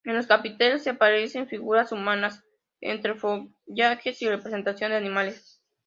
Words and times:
En 0.03 0.15
los 0.15 0.25
capiteles 0.25 0.81
se 0.81 0.89
aprecian 0.89 1.45
figuras 1.45 1.91
humanas 1.91 2.43
entre 2.79 3.13
follaje 3.13 4.15
y 4.19 4.27
representación 4.29 4.89
de 4.89 4.97
animales. 4.97 5.61